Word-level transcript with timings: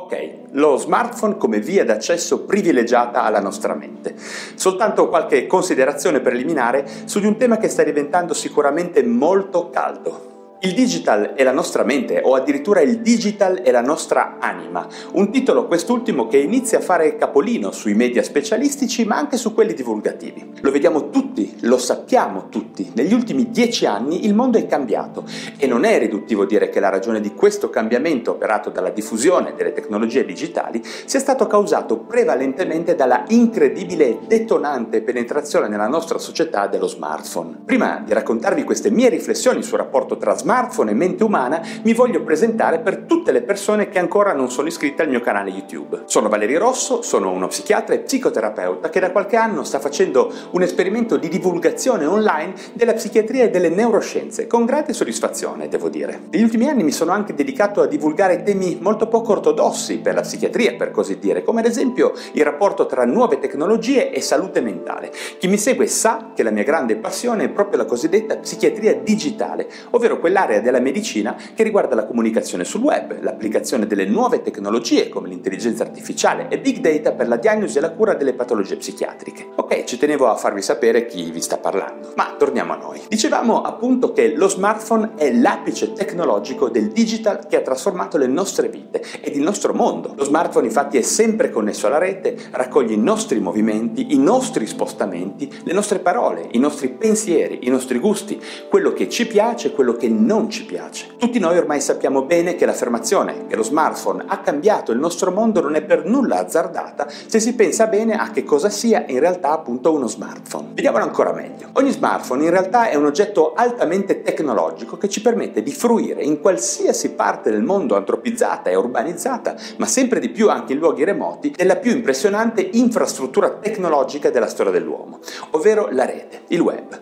Ok, 0.00 0.52
lo 0.52 0.76
smartphone 0.76 1.36
come 1.36 1.58
via 1.58 1.84
d'accesso 1.84 2.44
privilegiata 2.44 3.24
alla 3.24 3.40
nostra 3.40 3.74
mente. 3.74 4.14
Soltanto 4.54 5.08
qualche 5.08 5.48
considerazione 5.48 6.20
preliminare 6.20 6.86
su 7.06 7.18
di 7.18 7.26
un 7.26 7.36
tema 7.36 7.58
che 7.58 7.68
sta 7.68 7.82
diventando 7.82 8.32
sicuramente 8.32 9.02
molto 9.02 9.70
caldo. 9.70 10.27
Il 10.60 10.74
digital 10.74 11.34
è 11.36 11.44
la 11.44 11.52
nostra 11.52 11.84
mente, 11.84 12.20
o 12.20 12.34
addirittura 12.34 12.80
il 12.80 12.98
digital 12.98 13.60
è 13.60 13.70
la 13.70 13.80
nostra 13.80 14.38
anima. 14.40 14.88
Un 15.12 15.30
titolo 15.30 15.68
quest'ultimo 15.68 16.26
che 16.26 16.38
inizia 16.38 16.78
a 16.78 16.80
fare 16.80 17.14
capolino 17.14 17.70
sui 17.70 17.94
media 17.94 18.24
specialistici, 18.24 19.04
ma 19.04 19.16
anche 19.16 19.36
su 19.36 19.54
quelli 19.54 19.72
divulgativi. 19.72 20.54
Lo 20.62 20.72
vediamo 20.72 21.10
tutti, 21.10 21.58
lo 21.60 21.78
sappiamo 21.78 22.48
tutti. 22.48 22.90
Negli 22.96 23.12
ultimi 23.12 23.52
dieci 23.52 23.86
anni 23.86 24.26
il 24.26 24.34
mondo 24.34 24.58
è 24.58 24.66
cambiato 24.66 25.22
e 25.56 25.68
non 25.68 25.84
è 25.84 25.96
riduttivo 25.96 26.44
dire 26.44 26.70
che 26.70 26.80
la 26.80 26.88
ragione 26.88 27.20
di 27.20 27.34
questo 27.34 27.70
cambiamento 27.70 28.32
operato 28.32 28.70
dalla 28.70 28.90
diffusione 28.90 29.54
delle 29.56 29.72
tecnologie 29.72 30.24
digitali 30.24 30.82
sia 30.82 31.20
stato 31.20 31.46
causato 31.46 31.98
prevalentemente 31.98 32.96
dalla 32.96 33.22
incredibile 33.28 34.08
e 34.08 34.18
detonante 34.26 35.02
penetrazione 35.02 35.68
nella 35.68 35.86
nostra 35.86 36.18
società 36.18 36.66
dello 36.66 36.88
smartphone. 36.88 37.60
Prima 37.64 38.02
di 38.04 38.12
raccontarvi 38.12 38.64
queste 38.64 38.90
mie 38.90 39.08
riflessioni 39.08 39.62
sul 39.62 39.78
rapporto 39.78 40.16
tra 40.16 40.32
smartphone 40.32 40.46
smartphone 40.48 40.92
e 40.92 40.94
mente 40.94 41.24
umana, 41.24 41.60
mi 41.82 41.92
voglio 41.92 42.22
presentare 42.22 42.78
per 42.78 43.00
tutte 43.00 43.32
le 43.32 43.42
persone 43.42 43.90
che 43.90 43.98
ancora 43.98 44.32
non 44.32 44.50
sono 44.50 44.68
iscritte 44.68 45.02
al 45.02 45.10
mio 45.10 45.20
canale 45.20 45.50
YouTube. 45.50 46.04
Sono 46.06 46.30
Valerio 46.30 46.58
Rosso, 46.58 47.02
sono 47.02 47.30
uno 47.30 47.48
psichiatra 47.48 47.94
e 47.94 47.98
psicoterapeuta 47.98 48.88
che 48.88 48.98
da 48.98 49.10
qualche 49.10 49.36
anno 49.36 49.62
sta 49.62 49.78
facendo 49.78 50.32
un 50.52 50.62
esperimento 50.62 51.18
di 51.18 51.28
divulgazione 51.28 52.06
online 52.06 52.54
della 52.72 52.94
psichiatria 52.94 53.44
e 53.44 53.50
delle 53.50 53.68
neuroscienze, 53.68 54.46
con 54.46 54.64
grande 54.64 54.94
soddisfazione, 54.94 55.68
devo 55.68 55.90
dire. 55.90 56.18
Negli 56.30 56.44
ultimi 56.44 56.66
anni 56.66 56.82
mi 56.82 56.92
sono 56.92 57.12
anche 57.12 57.34
dedicato 57.34 57.82
a 57.82 57.86
divulgare 57.86 58.42
temi 58.42 58.78
molto 58.80 59.06
poco 59.06 59.32
ortodossi 59.32 59.98
per 59.98 60.14
la 60.14 60.22
psichiatria, 60.22 60.76
per 60.76 60.92
così 60.92 61.18
dire, 61.18 61.42
come 61.42 61.60
ad 61.60 61.66
esempio 61.66 62.14
il 62.32 62.44
rapporto 62.44 62.86
tra 62.86 63.04
nuove 63.04 63.38
tecnologie 63.38 64.10
e 64.10 64.22
salute 64.22 64.62
mentale. 64.62 65.12
Chi 65.36 65.46
mi 65.46 65.58
segue 65.58 65.86
sa 65.88 66.30
che 66.34 66.42
la 66.42 66.50
mia 66.50 66.62
grande 66.62 66.96
passione 66.96 67.44
è 67.44 67.48
proprio 67.50 67.76
la 67.76 67.84
cosiddetta 67.84 68.38
psichiatria 68.38 68.94
digitale, 68.94 69.68
ovvero 69.90 70.18
quella 70.18 70.36
l'area 70.38 70.60
della 70.60 70.78
medicina 70.78 71.36
che 71.54 71.64
riguarda 71.64 71.96
la 71.96 72.06
comunicazione 72.06 72.64
sul 72.64 72.82
web, 72.82 73.20
l'applicazione 73.22 73.86
delle 73.86 74.06
nuove 74.06 74.42
tecnologie 74.42 75.08
come 75.08 75.28
l'intelligenza 75.28 75.82
artificiale 75.82 76.46
e 76.48 76.60
big 76.60 76.78
data 76.78 77.12
per 77.12 77.26
la 77.26 77.36
diagnosi 77.36 77.78
e 77.78 77.80
la 77.80 77.90
cura 77.90 78.14
delle 78.14 78.34
patologie 78.34 78.76
psichiatriche. 78.76 79.48
Ok, 79.56 79.84
ci 79.84 79.98
tenevo 79.98 80.28
a 80.28 80.36
farvi 80.36 80.62
sapere 80.62 81.06
chi 81.06 81.30
vi 81.32 81.40
sta 81.40 81.58
parlando. 81.58 82.12
Ma 82.14 82.34
torniamo 82.38 82.72
a 82.72 82.76
noi. 82.76 83.00
Dicevamo 83.08 83.62
appunto 83.62 84.12
che 84.12 84.34
lo 84.36 84.48
smartphone 84.48 85.12
è 85.16 85.32
l'apice 85.32 85.92
tecnologico 85.92 86.68
del 86.68 86.88
digital 86.88 87.46
che 87.46 87.56
ha 87.56 87.60
trasformato 87.60 88.16
le 88.16 88.28
nostre 88.28 88.68
vite 88.68 89.02
ed 89.20 89.34
il 89.34 89.42
nostro 89.42 89.74
mondo. 89.74 90.14
Lo 90.16 90.24
smartphone 90.24 90.66
infatti 90.66 90.98
è 90.98 91.02
sempre 91.02 91.50
connesso 91.50 91.88
alla 91.88 91.98
rete, 91.98 92.36
raccoglie 92.52 92.94
i 92.94 92.98
nostri 92.98 93.40
movimenti, 93.40 94.14
i 94.14 94.18
nostri 94.18 94.66
spostamenti, 94.66 95.52
le 95.64 95.72
nostre 95.72 95.98
parole, 95.98 96.46
i 96.52 96.58
nostri 96.58 96.90
pensieri, 96.90 97.60
i 97.62 97.70
nostri 97.70 97.98
gusti, 97.98 98.40
quello 98.68 98.92
che 98.92 99.08
ci 99.08 99.26
piace, 99.26 99.72
quello 99.72 99.94
che 99.94 100.08
non 100.08 100.27
non 100.28 100.50
ci 100.50 100.66
piace. 100.66 101.06
Tutti 101.16 101.38
noi 101.38 101.56
ormai 101.56 101.80
sappiamo 101.80 102.24
bene 102.24 102.54
che 102.54 102.66
l'affermazione 102.66 103.46
che 103.46 103.56
lo 103.56 103.62
smartphone 103.62 104.24
ha 104.26 104.40
cambiato 104.40 104.92
il 104.92 104.98
nostro 104.98 105.30
mondo 105.30 105.62
non 105.62 105.74
è 105.74 105.82
per 105.82 106.04
nulla 106.04 106.40
azzardata 106.40 107.08
se 107.08 107.40
si 107.40 107.54
pensa 107.54 107.86
bene 107.86 108.14
a 108.14 108.30
che 108.30 108.44
cosa 108.44 108.68
sia 108.68 109.06
in 109.08 109.20
realtà 109.20 109.52
appunto 109.52 109.90
uno 109.90 110.06
smartphone. 110.06 110.72
Vediamolo 110.74 111.04
ancora 111.04 111.32
meglio. 111.32 111.70
Ogni 111.72 111.92
smartphone 111.92 112.44
in 112.44 112.50
realtà 112.50 112.90
è 112.90 112.94
un 112.94 113.06
oggetto 113.06 113.54
altamente 113.54 114.20
tecnologico 114.20 114.98
che 114.98 115.08
ci 115.08 115.22
permette 115.22 115.62
di 115.62 115.72
fruire 115.72 116.22
in 116.22 116.40
qualsiasi 116.42 117.12
parte 117.12 117.50
del 117.50 117.62
mondo 117.62 117.96
antropizzata 117.96 118.68
e 118.68 118.74
urbanizzata, 118.74 119.56
ma 119.78 119.86
sempre 119.86 120.20
di 120.20 120.28
più 120.28 120.50
anche 120.50 120.74
in 120.74 120.78
luoghi 120.78 121.04
remoti, 121.04 121.54
della 121.56 121.76
più 121.76 121.90
impressionante 121.90 122.68
infrastruttura 122.72 123.48
tecnologica 123.48 124.28
della 124.28 124.46
storia 124.46 124.72
dell'uomo, 124.72 125.20
ovvero 125.52 125.88
la 125.90 126.04
rete, 126.04 126.42
il 126.48 126.60
web. 126.60 127.00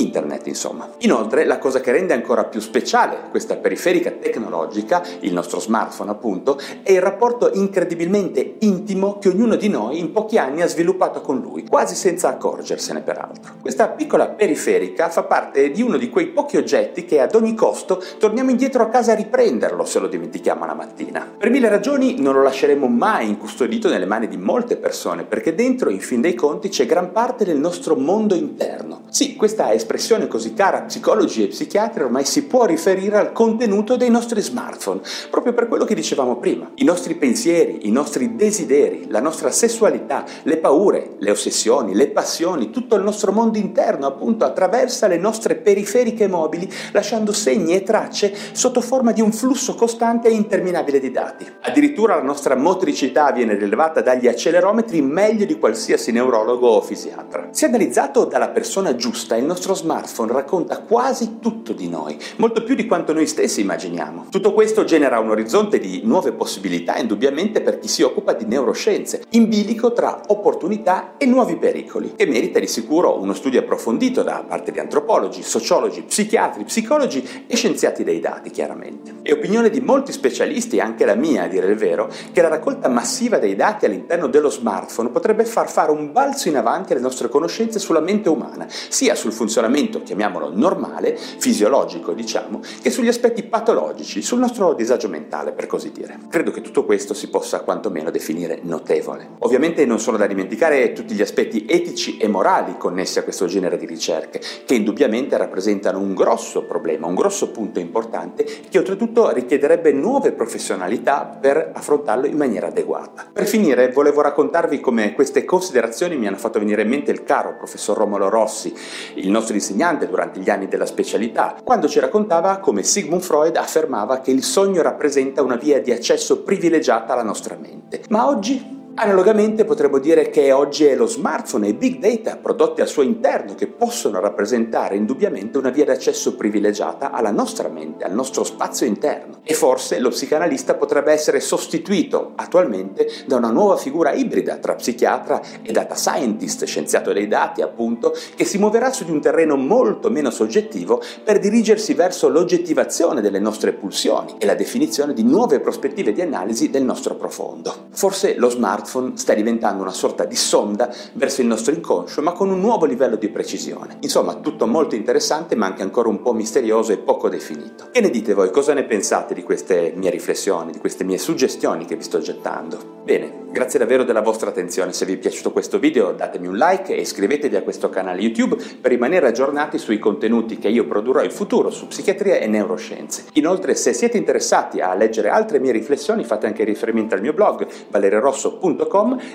Internet, 0.00 0.46
insomma. 0.46 0.88
Inoltre, 0.98 1.44
la 1.44 1.58
cosa 1.58 1.80
che 1.80 1.92
rende 1.92 2.14
ancora 2.14 2.44
più 2.44 2.60
speciale 2.60 3.28
questa 3.30 3.56
periferica 3.56 4.10
tecnologica, 4.10 5.02
il 5.20 5.32
nostro 5.32 5.60
smartphone 5.60 6.10
appunto, 6.10 6.58
è 6.82 6.92
il 6.92 7.00
rapporto 7.00 7.50
incredibilmente 7.52 8.56
intimo 8.60 9.18
che 9.18 9.28
ognuno 9.28 9.56
di 9.56 9.68
noi 9.68 9.98
in 9.98 10.12
pochi 10.12 10.38
anni 10.38 10.62
ha 10.62 10.68
sviluppato 10.68 11.20
con 11.20 11.40
lui, 11.40 11.66
quasi 11.66 11.94
senza 11.94 12.28
accorgersene 12.28 13.02
peraltro. 13.02 13.54
Questa 13.60 13.88
piccola 13.88 14.28
periferica 14.28 15.08
fa 15.08 15.24
parte 15.24 15.70
di 15.70 15.82
uno 15.82 15.96
di 15.96 16.08
quei 16.08 16.28
pochi 16.28 16.56
oggetti 16.56 17.04
che 17.04 17.20
ad 17.20 17.34
ogni 17.34 17.54
costo 17.54 18.02
torniamo 18.18 18.50
indietro 18.50 18.82
a 18.82 18.88
casa 18.88 19.12
a 19.12 19.16
riprenderlo 19.16 19.84
se 19.84 19.98
lo 19.98 20.08
dimentichiamo 20.08 20.64
la 20.64 20.74
mattina. 20.74 21.28
Per 21.38 21.50
mille 21.50 21.68
ragioni 21.68 22.20
non 22.20 22.34
lo 22.34 22.42
lasceremo 22.42 22.86
mai 22.86 23.28
incustodito 23.28 23.88
nelle 23.88 24.06
mani 24.06 24.28
di 24.28 24.36
molte 24.36 24.76
persone, 24.76 25.24
perché 25.24 25.54
dentro, 25.54 25.90
in 25.90 26.00
fin 26.00 26.20
dei 26.20 26.34
conti, 26.34 26.68
c'è 26.68 26.86
gran 26.86 27.12
parte 27.12 27.44
del 27.44 27.58
nostro 27.58 27.96
mondo 27.96 28.34
interno. 28.34 29.02
Sì, 29.10 29.36
questa 29.36 29.70
è 29.70 29.78
espressione 29.90 30.28
così 30.28 30.54
cara 30.54 30.78
a 30.78 30.82
psicologi 30.82 31.42
e 31.42 31.48
psichiatri 31.48 32.04
ormai 32.04 32.24
si 32.24 32.44
può 32.44 32.64
riferire 32.64 33.16
al 33.16 33.32
contenuto 33.32 33.96
dei 33.96 34.08
nostri 34.08 34.40
smartphone, 34.40 35.00
proprio 35.30 35.52
per 35.52 35.66
quello 35.66 35.84
che 35.84 35.96
dicevamo 35.96 36.36
prima. 36.36 36.70
I 36.76 36.84
nostri 36.84 37.16
pensieri, 37.16 37.88
i 37.88 37.90
nostri 37.90 38.36
desideri, 38.36 39.06
la 39.08 39.20
nostra 39.20 39.50
sessualità, 39.50 40.24
le 40.44 40.58
paure, 40.58 41.16
le 41.18 41.32
ossessioni, 41.32 41.94
le 41.94 42.08
passioni, 42.10 42.70
tutto 42.70 42.94
il 42.94 43.02
nostro 43.02 43.32
mondo 43.32 43.58
interno 43.58 44.06
appunto 44.06 44.44
attraversa 44.44 45.08
le 45.08 45.18
nostre 45.18 45.56
periferiche 45.56 46.28
mobili, 46.28 46.72
lasciando 46.92 47.32
segni 47.32 47.74
e 47.74 47.82
tracce 47.82 48.32
sotto 48.52 48.80
forma 48.80 49.10
di 49.10 49.20
un 49.20 49.32
flusso 49.32 49.74
costante 49.74 50.28
e 50.28 50.32
interminabile 50.32 51.00
di 51.00 51.10
dati. 51.10 51.44
Addirittura 51.62 52.14
la 52.14 52.22
nostra 52.22 52.54
motricità 52.54 53.32
viene 53.32 53.56
rilevata 53.56 54.02
dagli 54.02 54.28
accelerometri 54.28 55.02
meglio 55.02 55.46
di 55.46 55.58
qualsiasi 55.58 56.12
neurologo 56.12 56.68
o 56.68 56.80
fisiatra. 56.80 57.48
Se 57.50 57.66
analizzato 57.66 58.24
dalla 58.24 58.50
persona 58.50 58.94
giusta, 58.94 59.34
il 59.34 59.44
nostro 59.44 59.69
smartphone 59.74 60.32
racconta 60.32 60.80
quasi 60.80 61.38
tutto 61.40 61.72
di 61.72 61.88
noi, 61.88 62.18
molto 62.36 62.62
più 62.62 62.74
di 62.74 62.86
quanto 62.86 63.12
noi 63.12 63.26
stessi 63.26 63.60
immaginiamo. 63.60 64.26
Tutto 64.30 64.52
questo 64.52 64.84
genera 64.84 65.18
un 65.18 65.30
orizzonte 65.30 65.78
di 65.78 66.02
nuove 66.04 66.32
possibilità, 66.32 66.96
indubbiamente 66.96 67.60
per 67.60 67.78
chi 67.78 67.88
si 67.88 68.02
occupa 68.02 68.32
di 68.32 68.44
neuroscienze, 68.44 69.24
in 69.30 69.48
bilico 69.48 69.92
tra 69.92 70.20
opportunità 70.28 71.14
e 71.16 71.26
nuovi 71.26 71.56
pericoli, 71.56 72.14
che 72.16 72.26
merita 72.26 72.58
di 72.58 72.66
sicuro 72.66 73.20
uno 73.20 73.34
studio 73.34 73.60
approfondito 73.60 74.22
da 74.22 74.44
parte 74.46 74.72
di 74.72 74.78
antropologi, 74.78 75.42
sociologi, 75.42 76.02
psichiatri, 76.02 76.64
psicologi 76.64 77.44
e 77.46 77.56
scienziati 77.56 78.04
dei 78.04 78.20
dati, 78.20 78.50
chiaramente. 78.50 79.14
È 79.22 79.32
opinione 79.32 79.70
di 79.70 79.80
molti 79.80 80.12
specialisti, 80.12 80.80
anche 80.80 81.04
la 81.04 81.14
mia 81.14 81.44
a 81.44 81.48
dire 81.48 81.66
il 81.68 81.76
vero, 81.76 82.10
che 82.32 82.42
la 82.42 82.48
raccolta 82.48 82.88
massiva 82.88 83.38
dei 83.38 83.56
dati 83.56 83.84
all'interno 83.84 84.26
dello 84.26 84.50
smartphone 84.50 85.10
potrebbe 85.10 85.44
far 85.44 85.70
fare 85.70 85.90
un 85.90 86.12
balzo 86.12 86.48
in 86.48 86.56
avanti 86.56 86.92
alle 86.92 87.00
nostre 87.00 87.28
conoscenze 87.28 87.78
sulla 87.78 88.00
mente 88.00 88.28
umana, 88.28 88.66
sia 88.68 89.14
sul 89.14 89.32
funzionamento 89.32 89.58
funzionamento, 89.60 90.02
chiamiamolo 90.02 90.50
normale, 90.54 91.16
fisiologico 91.16 92.12
diciamo, 92.12 92.60
che 92.80 92.90
sugli 92.90 93.08
aspetti 93.08 93.42
patologici, 93.42 94.22
sul 94.22 94.38
nostro 94.38 94.72
disagio 94.72 95.08
mentale 95.08 95.52
per 95.52 95.66
così 95.66 95.92
dire. 95.92 96.18
Credo 96.30 96.50
che 96.50 96.62
tutto 96.62 96.84
questo 96.84 97.12
si 97.12 97.28
possa 97.28 97.60
quantomeno 97.60 98.10
definire 98.10 98.60
notevole. 98.62 99.28
Ovviamente 99.40 99.84
non 99.84 99.98
sono 99.98 100.16
da 100.16 100.26
dimenticare 100.26 100.92
tutti 100.92 101.14
gli 101.14 101.20
aspetti 101.20 101.66
etici 101.68 102.16
e 102.16 102.26
morali 102.26 102.76
connessi 102.78 103.18
a 103.18 103.22
questo 103.22 103.46
genere 103.46 103.76
di 103.76 103.86
ricerche, 103.86 104.40
che 104.64 104.74
indubbiamente 104.74 105.36
rappresentano 105.36 105.98
un 105.98 106.14
grosso 106.14 106.64
problema, 106.64 107.06
un 107.06 107.14
grosso 107.14 107.50
punto 107.50 107.78
importante 107.78 108.44
che 108.68 108.78
oltretutto 108.78 109.30
richiederebbe 109.30 109.92
nuove 109.92 110.32
professionalità 110.32 111.38
per 111.40 111.72
affrontarlo 111.74 112.26
in 112.26 112.36
maniera 112.36 112.68
adeguata. 112.68 113.26
Per 113.32 113.46
finire 113.46 113.90
volevo 113.90 114.22
raccontarvi 114.22 114.80
come 114.80 115.12
queste 115.12 115.44
considerazioni 115.44 116.16
mi 116.16 116.26
hanno 116.26 116.36
fatto 116.36 116.58
venire 116.58 116.82
in 116.82 116.88
mente 116.88 117.10
il 117.10 117.24
caro 117.24 117.56
professor 117.56 117.96
Romolo 117.96 118.28
Rossi, 118.28 118.72
il 119.14 119.30
nostro 119.30 119.49
insegnante 119.54 120.08
durante 120.08 120.40
gli 120.40 120.50
anni 120.50 120.68
della 120.68 120.86
specialità, 120.86 121.56
quando 121.62 121.88
ci 121.88 122.00
raccontava 122.00 122.58
come 122.58 122.82
Sigmund 122.82 123.22
Freud 123.22 123.56
affermava 123.56 124.20
che 124.20 124.30
il 124.30 124.42
sogno 124.42 124.82
rappresenta 124.82 125.42
una 125.42 125.56
via 125.56 125.80
di 125.80 125.92
accesso 125.92 126.42
privilegiata 126.42 127.12
alla 127.12 127.22
nostra 127.22 127.56
mente. 127.56 128.02
Ma 128.08 128.26
oggi 128.28 128.79
Analogamente 128.92 129.64
potremmo 129.64 129.98
dire 129.98 130.28
che 130.30 130.52
oggi 130.52 130.84
è 130.84 130.94
lo 130.94 131.06
smartphone 131.06 131.66
e 131.66 131.70
i 131.70 131.74
big 131.74 131.98
data 132.00 132.36
prodotti 132.36 132.80
al 132.80 132.88
suo 132.88 133.02
interno 133.02 133.54
che 133.54 133.68
possono 133.68 134.20
rappresentare 134.20 134.96
indubbiamente 134.96 135.56
una 135.58 135.70
via 135.70 135.84
d'accesso 135.86 136.34
privilegiata 136.34 137.10
alla 137.12 137.30
nostra 137.30 137.68
mente, 137.68 138.04
al 138.04 138.12
nostro 138.12 138.44
spazio 138.44 138.86
interno. 138.86 139.38
E 139.44 139.54
forse 139.54 140.00
lo 140.00 140.10
psicanalista 140.10 140.74
potrebbe 140.74 141.12
essere 141.12 141.40
sostituito 141.40 142.32
attualmente 142.34 143.08
da 143.26 143.36
una 143.36 143.50
nuova 143.50 143.76
figura 143.76 144.12
ibrida 144.12 144.56
tra 144.56 144.74
psichiatra 144.74 145.40
e 145.62 145.72
data 145.72 145.94
scientist, 145.94 146.64
scienziato 146.64 147.12
dei 147.12 147.28
dati 147.28 147.62
appunto, 147.62 148.12
che 148.34 148.44
si 148.44 148.58
muoverà 148.58 148.92
su 148.92 149.04
di 149.04 149.12
un 149.12 149.20
terreno 149.20 149.56
molto 149.56 150.10
meno 150.10 150.30
soggettivo 150.30 151.00
per 151.24 151.38
dirigersi 151.38 151.94
verso 151.94 152.28
l'oggettivazione 152.28 153.22
delle 153.22 153.38
nostre 153.38 153.72
pulsioni 153.72 154.34
e 154.38 154.46
la 154.46 154.54
definizione 154.54 155.14
di 155.14 155.22
nuove 155.22 155.60
prospettive 155.60 156.12
di 156.12 156.20
analisi 156.20 156.70
del 156.70 156.82
nostro 156.82 157.14
profondo. 157.14 157.86
Forse 157.92 158.34
lo 158.36 158.50
smartphone 158.50 158.78
smartphone 158.80 159.16
sta 159.16 159.34
diventando 159.34 159.82
una 159.82 159.92
sorta 159.92 160.24
di 160.24 160.34
sonda 160.34 160.92
verso 161.14 161.40
il 161.40 161.46
nostro 161.46 161.74
inconscio, 161.74 162.22
ma 162.22 162.32
con 162.32 162.50
un 162.50 162.60
nuovo 162.60 162.86
livello 162.86 163.16
di 163.16 163.28
precisione. 163.28 163.98
Insomma, 164.00 164.34
tutto 164.36 164.66
molto 164.66 164.94
interessante, 164.94 165.54
ma 165.54 165.66
anche 165.66 165.82
ancora 165.82 166.08
un 166.08 166.22
po' 166.22 166.32
misterioso 166.32 166.92
e 166.92 166.98
poco 166.98 167.28
definito. 167.28 167.88
Che 167.90 168.00
ne 168.00 168.10
dite 168.10 168.34
voi? 168.34 168.50
Cosa 168.50 168.72
ne 168.74 168.84
pensate 168.84 169.34
di 169.34 169.42
queste 169.42 169.92
mie 169.94 170.10
riflessioni, 170.10 170.72
di 170.72 170.78
queste 170.78 171.04
mie 171.04 171.18
suggestioni 171.18 171.84
che 171.84 171.96
vi 171.96 172.02
sto 172.02 172.18
gettando? 172.20 172.98
Bene, 173.04 173.46
grazie 173.50 173.78
davvero 173.78 174.04
della 174.04 174.20
vostra 174.20 174.50
attenzione. 174.50 174.92
Se 174.92 175.04
vi 175.04 175.14
è 175.14 175.16
piaciuto 175.16 175.52
questo 175.52 175.78
video 175.78 176.12
datemi 176.12 176.46
un 176.46 176.56
like 176.56 176.94
e 176.94 177.00
iscrivetevi 177.00 177.56
a 177.56 177.62
questo 177.62 177.88
canale 177.88 178.20
YouTube 178.20 178.56
per 178.80 178.90
rimanere 178.90 179.26
aggiornati 179.26 179.78
sui 179.78 179.98
contenuti 179.98 180.58
che 180.58 180.68
io 180.68 180.86
produrrò 180.86 181.22
in 181.22 181.30
futuro 181.30 181.70
su 181.70 181.86
psichiatria 181.88 182.36
e 182.36 182.46
neuroscienze. 182.46 183.24
Inoltre, 183.34 183.74
se 183.74 183.92
siete 183.92 184.16
interessati 184.16 184.80
a 184.80 184.94
leggere 184.94 185.28
altre 185.28 185.58
mie 185.58 185.72
riflessioni, 185.72 186.24
fate 186.24 186.46
anche 186.46 186.64
riferimento 186.64 187.14
al 187.14 187.20
mio 187.20 187.32
blog 187.32 187.66
valererosso.com 187.90 188.69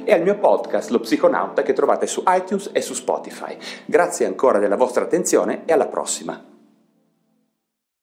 e 0.05 0.13
al 0.13 0.21
mio 0.21 0.37
podcast 0.37 0.89
Lo 0.89 0.99
Psiconauta 0.99 1.61
che 1.61 1.73
trovate 1.73 2.07
su 2.07 2.23
iTunes 2.27 2.69
e 2.73 2.81
su 2.81 2.93
Spotify. 2.93 3.57
Grazie 3.85 4.25
ancora 4.25 4.59
della 4.59 4.75
vostra 4.75 5.03
attenzione 5.03 5.63
e 5.65 5.73
alla 5.73 5.87
prossima. 5.87 6.53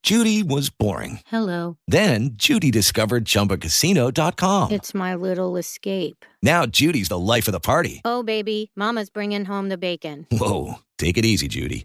Judy 0.03 0.43
was 0.43 0.69
boring. 0.69 1.21
Hello. 1.31 1.77
Then 1.87 2.31
Judy 2.35 2.71
discovered 2.71 3.25
ChumbaCasino.com. 3.25 4.73
It's 4.73 4.95
my 4.95 5.15
little 5.15 5.57
escape. 5.57 6.25
Now 6.43 6.67
Judy's 6.67 7.09
the 7.09 7.19
life 7.19 7.47
of 7.47 7.53
the 7.53 7.61
party. 7.61 8.01
Oh, 8.05 8.25
baby, 8.25 8.73
Mama's 8.75 9.11
bringing 9.11 9.45
home 9.45 9.69
the 9.69 9.79
bacon. 9.79 10.27
Whoa, 10.33 10.81
take 10.99 11.17
it 11.17 11.25
easy, 11.25 11.47
Judy. 11.47 11.85